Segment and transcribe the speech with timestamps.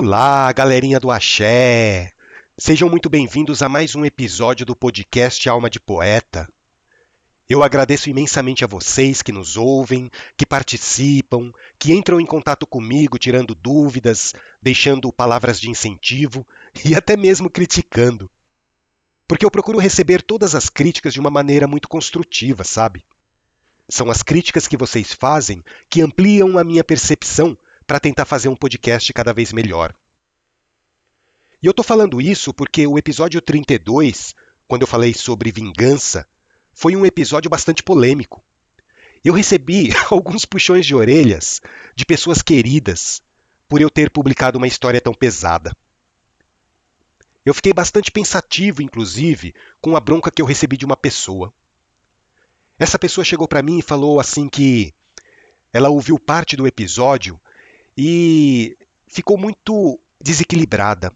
[0.00, 2.12] Olá, galerinha do Axé!
[2.56, 6.48] Sejam muito bem-vindos a mais um episódio do podcast Alma de Poeta.
[7.48, 13.18] Eu agradeço imensamente a vocês que nos ouvem, que participam, que entram em contato comigo,
[13.18, 16.46] tirando dúvidas, deixando palavras de incentivo
[16.84, 18.30] e até mesmo criticando.
[19.26, 23.04] Porque eu procuro receber todas as críticas de uma maneira muito construtiva, sabe?
[23.88, 28.54] São as críticas que vocês fazem que ampliam a minha percepção para tentar fazer um
[28.54, 29.94] podcast cada vez melhor.
[31.62, 34.34] E eu estou falando isso porque o episódio 32,
[34.66, 36.28] quando eu falei sobre vingança,
[36.74, 38.44] foi um episódio bastante polêmico.
[39.24, 41.62] Eu recebi alguns puxões de orelhas
[41.96, 43.22] de pessoas queridas
[43.66, 45.74] por eu ter publicado uma história tão pesada.
[47.42, 51.54] Eu fiquei bastante pensativo, inclusive, com a bronca que eu recebi de uma pessoa.
[52.78, 54.92] Essa pessoa chegou para mim e falou assim que
[55.72, 57.40] ela ouviu parte do episódio
[58.00, 58.76] e
[59.08, 61.10] ficou muito desequilibrada.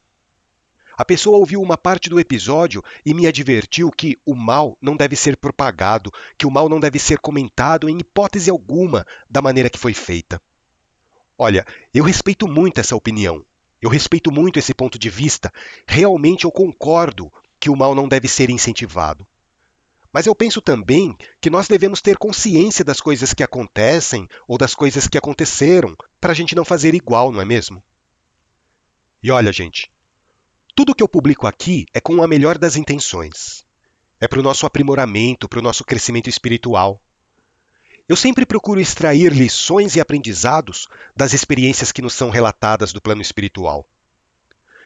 [0.99, 5.15] A pessoa ouviu uma parte do episódio e me advertiu que o mal não deve
[5.15, 9.79] ser propagado, que o mal não deve ser comentado em hipótese alguma da maneira que
[9.79, 10.43] foi feita.
[11.39, 13.45] Olha, eu respeito muito essa opinião,
[13.81, 15.53] eu respeito muito esse ponto de vista.
[15.89, 19.27] Realmente eu concordo que o mal não deve ser incentivado.
[20.13, 24.75] Mas eu penso também que nós devemos ter consciência das coisas que acontecem ou das
[24.75, 27.83] coisas que aconteceram, para a gente não fazer igual, não é mesmo?
[29.23, 29.91] E olha, gente,
[30.75, 33.65] tudo que eu publico aqui é com a melhor das intenções.
[34.21, 37.03] É para o nosso aprimoramento, para o nosso crescimento espiritual.
[38.07, 43.23] Eu sempre procuro extrair lições e aprendizados das experiências que nos são relatadas do plano
[43.23, 43.87] espiritual.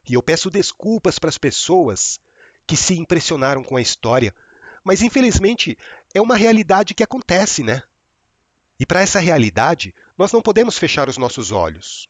[0.09, 2.21] E eu peço desculpas para as pessoas
[2.65, 4.33] que se impressionaram com a história
[4.87, 5.77] mas infelizmente
[6.15, 7.83] é uma realidade que acontece, né?
[8.79, 12.09] E para essa realidade, nós não podemos fechar os nossos olhos.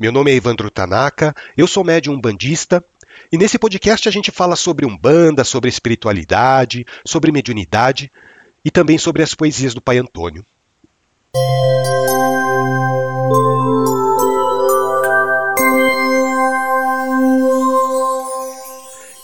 [0.00, 2.82] Meu nome é Evandro Tanaka, eu sou médium bandista,
[3.30, 8.10] e nesse podcast a gente fala sobre umbanda, sobre espiritualidade, sobre mediunidade
[8.64, 10.46] e também sobre as poesias do Pai Antônio.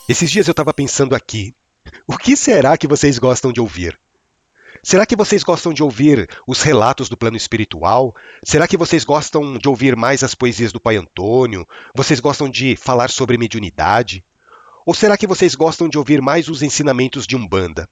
[0.07, 1.51] Esses dias eu estava pensando aqui
[2.07, 3.99] o que será que vocês gostam de ouvir?
[4.83, 8.15] Será que vocês gostam de ouvir os relatos do plano espiritual?
[8.43, 11.65] Será que vocês gostam de ouvir mais as poesias do Pai Antônio?
[11.95, 14.23] Vocês gostam de falar sobre mediunidade?
[14.85, 17.89] Ou será que vocês gostam de ouvir mais os ensinamentos de Umbanda?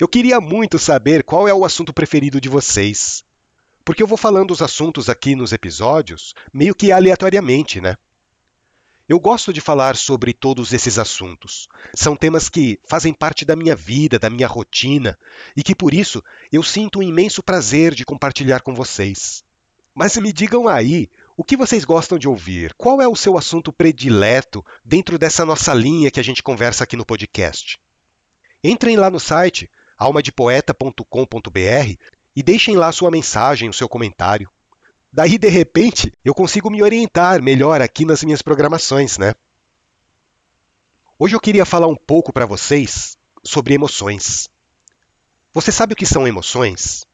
[0.00, 3.22] Eu queria muito saber qual é o assunto preferido de vocês.
[3.84, 7.96] Porque eu vou falando os assuntos aqui nos episódios meio que aleatoriamente, né?
[9.08, 11.68] Eu gosto de falar sobre todos esses assuntos.
[11.94, 15.16] São temas que fazem parte da minha vida, da minha rotina,
[15.56, 19.44] e que por isso eu sinto um imenso prazer de compartilhar com vocês.
[19.94, 22.74] Mas me digam aí, o que vocês gostam de ouvir?
[22.74, 26.96] Qual é o seu assunto predileto dentro dessa nossa linha que a gente conversa aqui
[26.96, 27.80] no podcast?
[28.62, 31.94] Entrem lá no site almadepoeta.com.br
[32.34, 34.50] e deixem lá sua mensagem, o seu comentário.
[35.12, 39.34] Daí, de repente, eu consigo me orientar melhor aqui nas minhas programações, né?
[41.18, 44.50] Hoje eu queria falar um pouco para vocês sobre emoções.
[45.54, 47.04] Você sabe o que são emoções?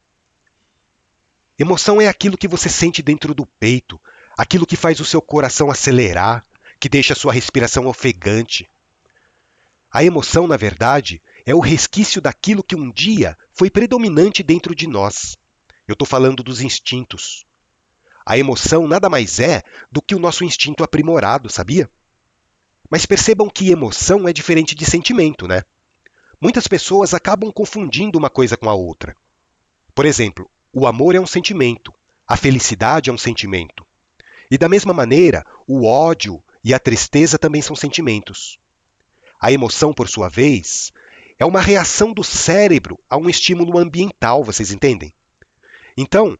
[1.56, 4.00] Emoção é aquilo que você sente dentro do peito,
[4.36, 6.44] aquilo que faz o seu coração acelerar,
[6.80, 8.68] que deixa sua respiração ofegante.
[9.92, 14.88] A emoção, na verdade, é o resquício daquilo que um dia foi predominante dentro de
[14.88, 15.36] nós.
[15.86, 17.46] Eu estou falando dos instintos.
[18.24, 21.90] A emoção nada mais é do que o nosso instinto aprimorado, sabia?
[22.88, 25.62] Mas percebam que emoção é diferente de sentimento, né?
[26.40, 29.16] Muitas pessoas acabam confundindo uma coisa com a outra.
[29.94, 31.92] Por exemplo, o amor é um sentimento,
[32.26, 33.86] a felicidade é um sentimento.
[34.50, 38.58] E da mesma maneira, o ódio e a tristeza também são sentimentos.
[39.40, 40.92] A emoção, por sua vez,
[41.38, 45.12] é uma reação do cérebro a um estímulo ambiental, vocês entendem?
[45.96, 46.38] Então,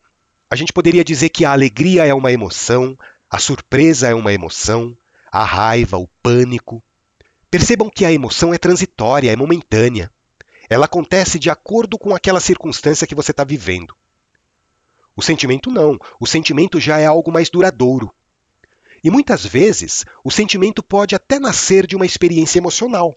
[0.52, 2.94] a gente poderia dizer que a alegria é uma emoção,
[3.30, 4.94] a surpresa é uma emoção,
[5.32, 6.84] a raiva, o pânico.
[7.50, 10.12] Percebam que a emoção é transitória, é momentânea.
[10.68, 13.96] Ela acontece de acordo com aquela circunstância que você está vivendo.
[15.16, 15.98] O sentimento não.
[16.20, 18.12] O sentimento já é algo mais duradouro.
[19.02, 23.14] E muitas vezes, o sentimento pode até nascer de uma experiência emocional.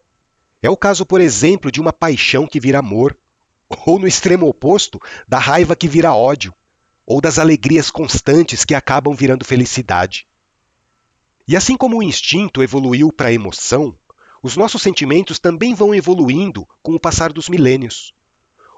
[0.62, 3.18] É o caso, por exemplo, de uma paixão que vira amor,
[3.86, 6.54] ou no extremo oposto, da raiva que vira ódio
[7.06, 10.26] ou das alegrias constantes que acabam virando felicidade.
[11.48, 13.96] E assim como o instinto evoluiu para a emoção,
[14.42, 18.14] os nossos sentimentos também vão evoluindo com o passar dos milênios.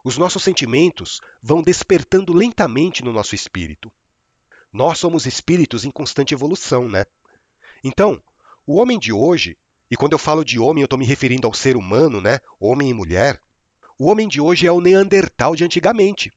[0.04, 3.92] Os nossos sentimentos vão despertando lentamente no nosso espírito.
[4.72, 7.06] Nós somos espíritos em constante evolução, né?
[7.84, 8.22] Então,
[8.66, 9.58] o homem de hoje,
[9.90, 12.40] e quando eu falo de homem, eu estou me referindo ao ser humano, né?
[12.60, 13.40] Homem e mulher.
[13.98, 16.32] O homem de hoje é o Neandertal de antigamente.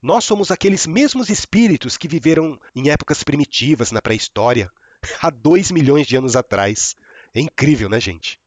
[0.00, 4.70] Nós somos aqueles mesmos espíritos que viveram em épocas primitivas na pré-história,
[5.20, 6.94] há dois milhões de anos atrás.
[7.34, 8.38] É incrível, né, gente?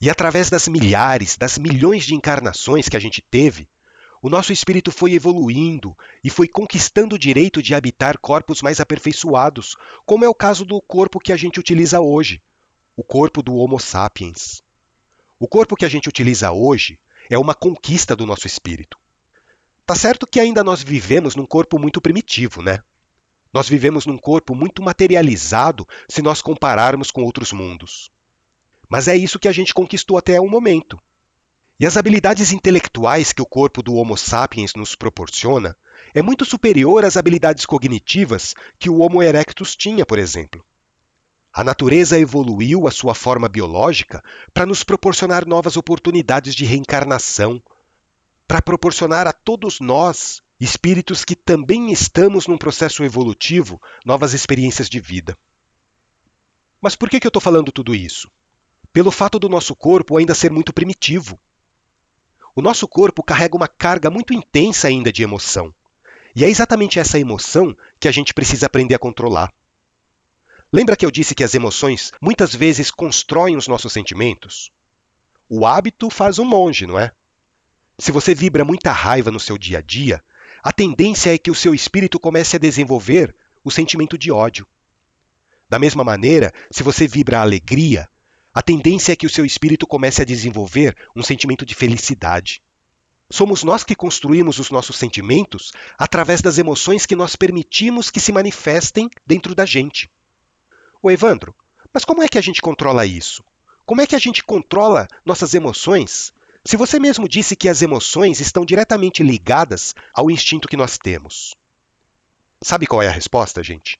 [0.00, 3.68] E através das milhares, das milhões de encarnações que a gente teve,
[4.22, 9.76] o nosso espírito foi evoluindo e foi conquistando o direito de habitar corpos mais aperfeiçoados,
[10.06, 12.42] como é o caso do corpo que a gente utiliza hoje,
[12.96, 14.62] o corpo do Homo sapiens.
[15.38, 16.98] O corpo que a gente utiliza hoje
[17.30, 18.99] é uma conquista do nosso espírito.
[19.90, 22.78] Tá certo que ainda nós vivemos num corpo muito primitivo, né?
[23.52, 28.08] Nós vivemos num corpo muito materializado se nós compararmos com outros mundos.
[28.88, 30.96] Mas é isso que a gente conquistou até o momento.
[31.80, 35.76] E as habilidades intelectuais que o corpo do Homo sapiens nos proporciona
[36.14, 40.64] é muito superior às habilidades cognitivas que o Homo erectus tinha, por exemplo.
[41.52, 44.22] A natureza evoluiu a sua forma biológica
[44.54, 47.60] para nos proporcionar novas oportunidades de reencarnação,
[48.50, 54.98] para proporcionar a todos nós, espíritos que também estamos num processo evolutivo, novas experiências de
[54.98, 55.38] vida.
[56.80, 58.28] Mas por que, que eu estou falando tudo isso?
[58.92, 61.38] Pelo fato do nosso corpo ainda ser muito primitivo.
[62.52, 65.72] O nosso corpo carrega uma carga muito intensa ainda de emoção.
[66.34, 69.54] E é exatamente essa emoção que a gente precisa aprender a controlar.
[70.72, 74.72] Lembra que eu disse que as emoções muitas vezes constroem os nossos sentimentos?
[75.48, 77.12] O hábito faz um monge, não é?
[78.00, 80.24] Se você vibra muita raiva no seu dia a dia,
[80.62, 84.66] a tendência é que o seu espírito comece a desenvolver o sentimento de ódio.
[85.68, 88.08] Da mesma maneira, se você vibra alegria,
[88.54, 92.62] a tendência é que o seu espírito comece a desenvolver um sentimento de felicidade.
[93.30, 98.32] Somos nós que construímos os nossos sentimentos através das emoções que nós permitimos que se
[98.32, 100.10] manifestem dentro da gente.
[101.02, 101.54] Ô Evandro,
[101.92, 103.44] mas como é que a gente controla isso?
[103.84, 106.32] Como é que a gente controla nossas emoções
[106.64, 111.54] se você mesmo disse que as emoções estão diretamente ligadas ao instinto que nós temos.
[112.62, 113.98] Sabe qual é a resposta, gente?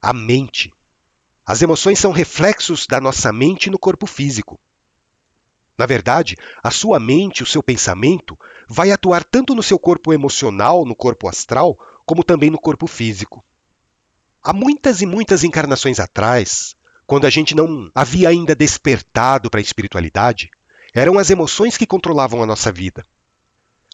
[0.00, 0.72] A mente.
[1.44, 4.60] As emoções são reflexos da nossa mente no corpo físico.
[5.76, 8.38] Na verdade, a sua mente, o seu pensamento,
[8.68, 13.42] vai atuar tanto no seu corpo emocional, no corpo astral, como também no corpo físico.
[14.42, 16.76] Há muitas e muitas encarnações atrás,
[17.06, 20.50] quando a gente não havia ainda despertado para a espiritualidade,
[20.94, 23.02] eram as emoções que controlavam a nossa vida.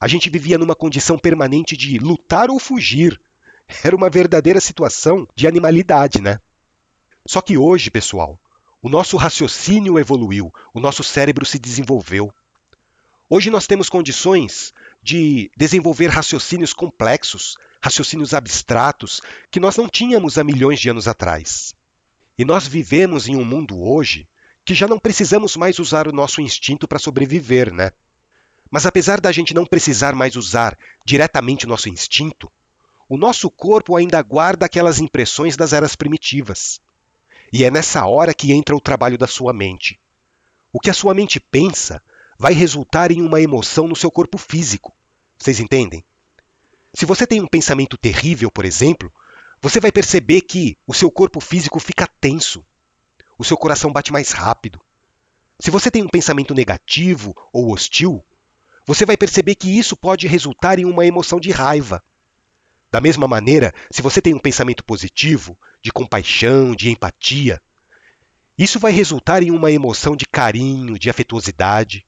[0.00, 3.21] A gente vivia numa condição permanente de lutar ou fugir.
[3.83, 6.41] Era uma verdadeira situação de animalidade, né?
[7.27, 8.39] Só que hoje, pessoal,
[8.81, 12.33] o nosso raciocínio evoluiu, o nosso cérebro se desenvolveu.
[13.29, 14.73] Hoje nós temos condições
[15.03, 21.75] de desenvolver raciocínios complexos, raciocínios abstratos, que nós não tínhamos há milhões de anos atrás.
[22.39, 24.29] E nós vivemos em um mundo hoje
[24.69, 27.91] que já não precisamos mais usar o nosso instinto para sobreviver, né?
[28.70, 30.76] Mas apesar da gente não precisar mais usar
[31.06, 32.53] diretamente o nosso instinto,
[33.09, 36.83] o nosso corpo ainda guarda aquelas impressões das eras primitivas.
[37.50, 39.99] E é nessa hora que entra o trabalho da sua mente.
[40.71, 42.02] O que a sua mente pensa
[42.38, 44.93] vai resultar em uma emoção no seu corpo físico.
[45.38, 46.04] Vocês entendem?
[46.93, 49.11] Se você tem um pensamento terrível, por exemplo,
[49.62, 52.66] você vai perceber que o seu corpo físico fica tenso,
[53.38, 54.80] o seu coração bate mais rápido.
[55.61, 58.25] Se você tem um pensamento negativo ou hostil,
[58.85, 62.02] você vai perceber que isso pode resultar em uma emoção de raiva.
[62.90, 67.62] Da mesma maneira, se você tem um pensamento positivo, de compaixão, de empatia,
[68.57, 72.04] isso vai resultar em uma emoção de carinho, de afetuosidade.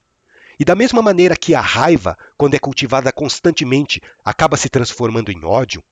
[0.58, 5.44] E da mesma maneira que a raiva, quando é cultivada constantemente, acaba se transformando em
[5.44, 5.84] ódio,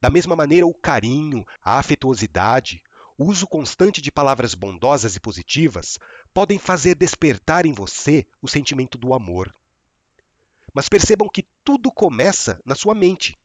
[0.00, 2.82] da mesma maneira o carinho, a afetuosidade,
[3.22, 5.96] o uso constante de palavras bondosas e positivas
[6.34, 9.54] podem fazer despertar em você o sentimento do amor.
[10.74, 13.36] Mas percebam que tudo começa na sua mente.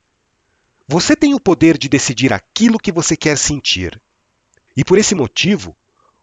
[0.88, 4.02] Você tem o poder de decidir aquilo que você quer sentir.
[4.76, 5.78] E por esse motivo,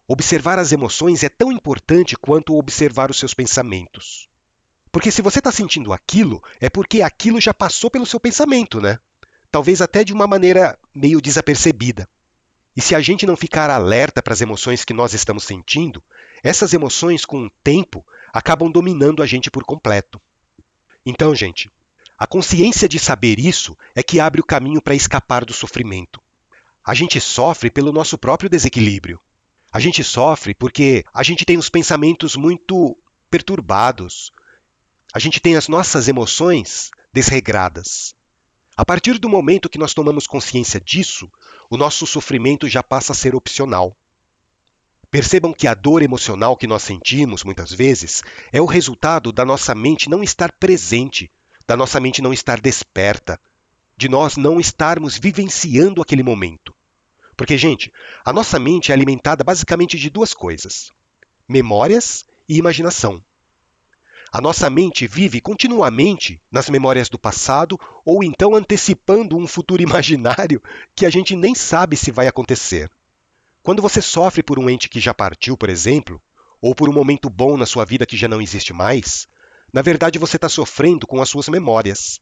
[0.08, 4.28] observar as emoções é tão importante quanto observar os seus pensamentos.
[4.90, 8.98] Porque se você está sentindo aquilo, é porque aquilo já passou pelo seu pensamento, né?
[9.48, 12.08] Talvez até de uma maneira meio desapercebida.
[12.76, 16.02] E se a gente não ficar alerta para as emoções que nós estamos sentindo,
[16.42, 20.20] essas emoções, com o tempo, acabam dominando a gente por completo.
[21.06, 21.70] Então, gente,
[22.18, 26.22] a consciência de saber isso é que abre o caminho para escapar do sofrimento.
[26.84, 29.20] A gente sofre pelo nosso próprio desequilíbrio.
[29.72, 32.98] A gente sofre porque a gente tem os pensamentos muito
[33.30, 34.30] perturbados.
[35.14, 38.14] A gente tem as nossas emoções desregradas.
[38.76, 41.30] A partir do momento que nós tomamos consciência disso,
[41.70, 43.96] o nosso sofrimento já passa a ser opcional.
[45.10, 49.74] Percebam que a dor emocional que nós sentimos muitas vezes é o resultado da nossa
[49.76, 51.30] mente não estar presente,
[51.68, 53.40] da nossa mente não estar desperta,
[53.96, 56.74] de nós não estarmos vivenciando aquele momento.
[57.36, 57.92] Porque, gente,
[58.24, 60.90] a nossa mente é alimentada basicamente de duas coisas:
[61.48, 63.24] memórias e imaginação.
[64.34, 70.60] A nossa mente vive continuamente nas memórias do passado ou então antecipando um futuro imaginário
[70.92, 72.90] que a gente nem sabe se vai acontecer.
[73.62, 76.20] Quando você sofre por um ente que já partiu, por exemplo,
[76.60, 79.28] ou por um momento bom na sua vida que já não existe mais,
[79.72, 82.20] na verdade você está sofrendo com as suas memórias.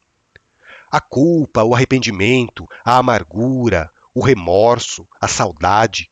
[0.91, 6.11] A culpa, o arrependimento, a amargura, o remorso, a saudade.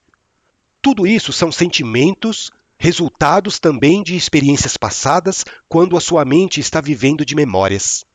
[0.80, 7.26] Tudo isso são sentimentos resultados também de experiências passadas quando a sua mente está vivendo
[7.26, 8.06] de memórias.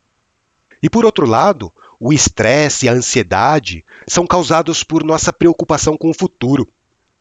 [0.82, 6.10] E por outro lado, o estresse e a ansiedade são causados por nossa preocupação com
[6.10, 6.68] o futuro.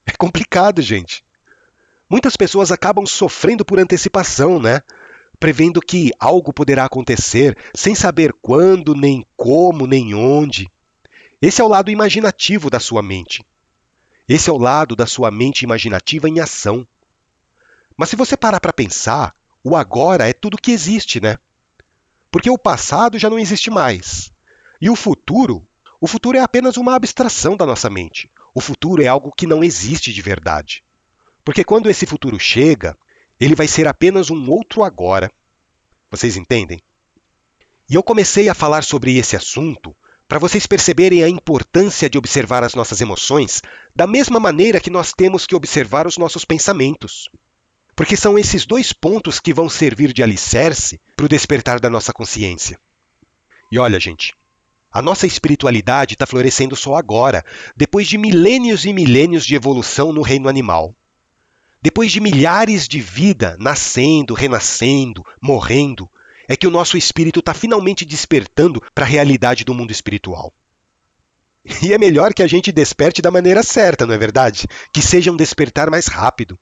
[0.06, 1.22] É complicado, gente.
[2.08, 4.80] Muitas pessoas acabam sofrendo por antecipação, né?
[5.38, 10.66] Prevendo que algo poderá acontecer sem saber quando, nem como, nem onde.
[11.42, 13.44] Esse é o lado imaginativo da sua mente.
[14.26, 16.88] Esse é o lado da sua mente imaginativa em ação.
[17.96, 19.32] Mas se você parar para pensar,
[19.62, 21.38] o agora é tudo que existe, né?
[22.30, 24.32] Porque o passado já não existe mais.
[24.80, 25.66] E o futuro?
[26.00, 28.30] O futuro é apenas uma abstração da nossa mente.
[28.52, 30.84] O futuro é algo que não existe de verdade.
[31.44, 32.96] Porque quando esse futuro chega,
[33.38, 35.30] ele vai ser apenas um outro agora.
[36.10, 36.80] Vocês entendem?
[37.88, 39.94] E eu comecei a falar sobre esse assunto
[40.26, 43.62] para vocês perceberem a importância de observar as nossas emoções
[43.94, 47.28] da mesma maneira que nós temos que observar os nossos pensamentos.
[47.96, 52.12] Porque são esses dois pontos que vão servir de alicerce para o despertar da nossa
[52.12, 52.78] consciência.
[53.70, 54.32] E olha, gente,
[54.90, 57.44] a nossa espiritualidade está florescendo só agora,
[57.76, 60.94] depois de milênios e milênios de evolução no reino animal.
[61.82, 66.08] Depois de milhares de vida nascendo, renascendo, morrendo,
[66.48, 70.52] é que o nosso espírito está finalmente despertando para a realidade do mundo espiritual.
[71.82, 74.66] E é melhor que a gente desperte da maneira certa, não é verdade?
[74.92, 76.58] Que seja um despertar mais rápido.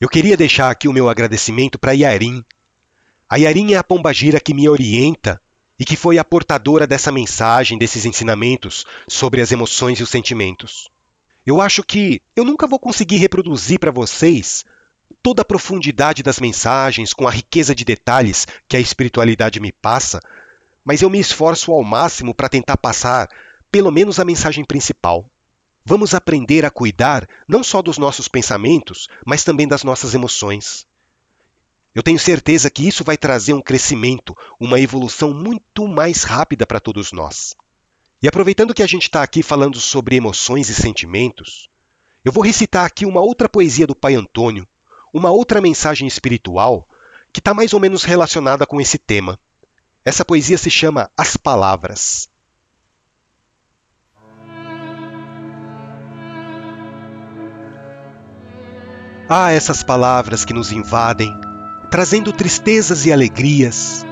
[0.00, 2.44] Eu queria deixar aqui o meu agradecimento para Yarin.
[3.28, 5.42] A Yarin é a pombagira que me orienta
[5.76, 10.88] e que foi a portadora dessa mensagem, desses ensinamentos sobre as emoções e os sentimentos.
[11.44, 14.64] Eu acho que eu nunca vou conseguir reproduzir para vocês
[15.20, 20.20] toda a profundidade das mensagens, com a riqueza de detalhes que a espiritualidade me passa,
[20.84, 23.26] mas eu me esforço ao máximo para tentar passar
[23.68, 25.28] pelo menos a mensagem principal.
[25.88, 30.86] Vamos aprender a cuidar não só dos nossos pensamentos, mas também das nossas emoções.
[31.94, 36.78] Eu tenho certeza que isso vai trazer um crescimento, uma evolução muito mais rápida para
[36.78, 37.54] todos nós.
[38.22, 41.66] E aproveitando que a gente está aqui falando sobre emoções e sentimentos,
[42.22, 44.68] eu vou recitar aqui uma outra poesia do Pai Antônio,
[45.10, 46.86] uma outra mensagem espiritual
[47.32, 49.40] que está mais ou menos relacionada com esse tema.
[50.04, 52.28] Essa poesia se chama As Palavras.
[59.30, 61.38] Ah, essas palavras que nos invadem,
[61.90, 64.02] trazendo tristezas e alegrias,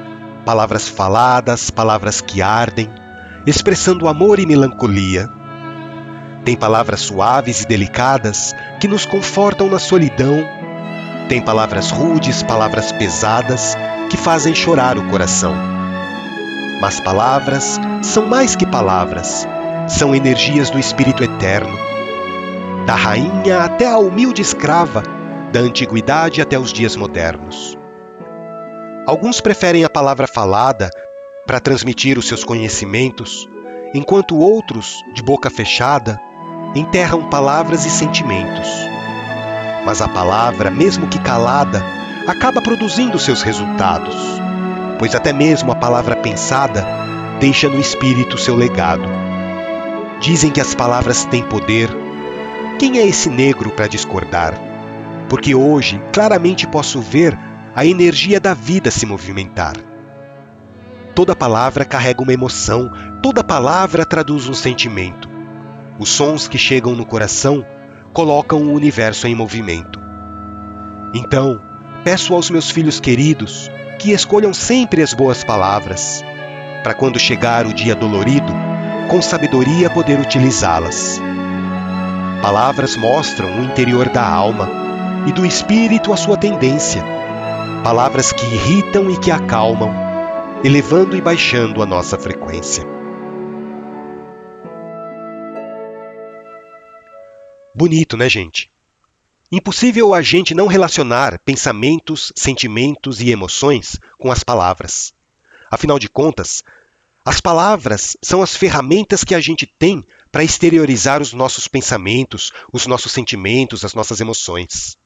[0.45, 2.91] palavras faladas, palavras que ardem,
[3.47, 5.27] expressando amor e melancolia.
[6.45, 10.45] Tem palavras suaves e delicadas que nos confortam na solidão.
[11.31, 13.75] Tem palavras rudes, palavras pesadas
[14.11, 15.55] que fazem chorar o coração.
[16.79, 19.49] Mas palavras são mais que palavras,
[19.89, 21.96] são energias do Espírito Eterno
[22.87, 25.03] da rainha até a humilde escrava,
[25.53, 27.77] da antiguidade até os dias modernos.
[29.05, 30.89] Alguns preferem a palavra falada
[31.45, 33.49] para transmitir os seus conhecimentos,
[33.93, 36.17] enquanto outros, de boca fechada,
[36.77, 38.69] enterram palavras e sentimentos.
[39.85, 41.85] Mas a palavra, mesmo que calada,
[42.29, 44.17] acaba produzindo seus resultados,
[44.97, 46.87] pois até mesmo a palavra pensada
[47.41, 49.09] deixa no espírito seu legado.
[50.21, 52.06] Dizem que as palavras têm poder
[52.79, 54.55] quem é esse negro para discordar?
[55.29, 57.37] Porque hoje claramente posso ver
[57.75, 59.75] a energia da vida se movimentar.
[61.15, 62.91] Toda palavra carrega uma emoção,
[63.23, 65.29] toda palavra traduz um sentimento.
[65.99, 67.65] Os sons que chegam no coração
[68.13, 69.99] colocam o universo em movimento.
[71.15, 71.61] Então,
[72.05, 76.23] peço aos meus filhos queridos que escolham sempre as boas palavras,
[76.83, 78.53] para quando chegar o dia dolorido,
[79.09, 81.21] com sabedoria poder utilizá-las.
[82.47, 84.69] Palavras mostram o interior da alma
[85.27, 87.03] e do espírito a sua tendência.
[87.83, 89.91] Palavras que irritam e que acalmam,
[90.63, 92.85] elevando e baixando a nossa frequência.
[97.75, 98.71] Bonito, né, gente?
[99.51, 105.13] Impossível a gente não relacionar pensamentos, sentimentos e emoções com as palavras.
[105.69, 106.63] Afinal de contas,
[107.25, 110.01] as palavras são as ferramentas que a gente tem
[110.37, 114.99] para exteriorizar os nossos pensamentos, os nossos sentimentos, as nossas emoções.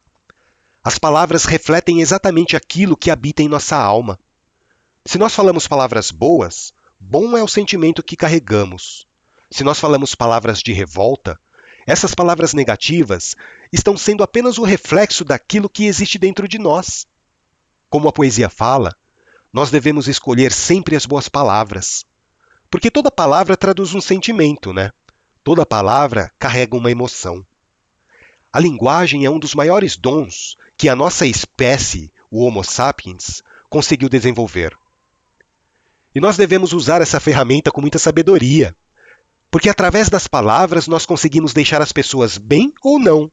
[0.82, 4.18] As palavras refletem exatamente aquilo que habita em nossa alma.
[5.04, 9.06] Se nós falamos palavras boas, bom é o sentimento que carregamos.
[9.48, 11.38] Se nós falamos palavras de revolta,
[11.86, 13.36] essas palavras negativas
[13.72, 17.06] estão sendo apenas o reflexo daquilo que existe dentro de nós.
[17.88, 18.96] Como a poesia fala,
[19.52, 22.04] nós devemos escolher sempre as boas palavras.
[22.68, 24.90] Porque toda palavra traduz um sentimento, né?
[25.42, 27.44] Toda palavra carrega uma emoção.
[28.52, 34.08] A linguagem é um dos maiores dons que a nossa espécie, o Homo sapiens, conseguiu
[34.08, 34.76] desenvolver.
[36.14, 38.76] E nós devemos usar essa ferramenta com muita sabedoria,
[39.50, 43.30] porque através das palavras nós conseguimos deixar as pessoas bem ou não.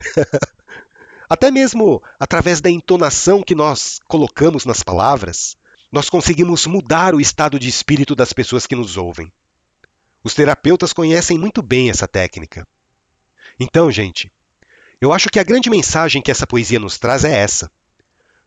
[1.28, 5.56] Até mesmo através da entonação que nós colocamos nas palavras,
[5.90, 9.32] nós conseguimos mudar o estado de espírito das pessoas que nos ouvem.
[10.24, 12.66] Os terapeutas conhecem muito bem essa técnica.
[13.58, 14.30] Então, gente,
[15.00, 17.70] eu acho que a grande mensagem que essa poesia nos traz é essa.